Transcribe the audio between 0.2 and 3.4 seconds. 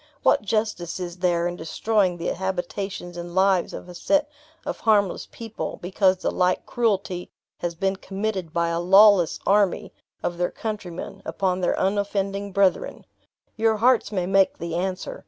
What justice is there in destroying the habitations and